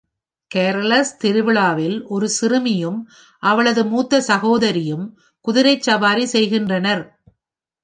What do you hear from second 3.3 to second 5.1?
அவளது மூத்த சகோதரியும்